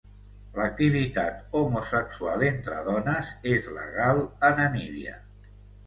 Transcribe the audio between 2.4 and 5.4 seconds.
entre dones és legal a Namíbia.